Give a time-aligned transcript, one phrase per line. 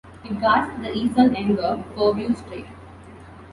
[0.25, 2.65] It guards the eastern end of Foveaux Strait.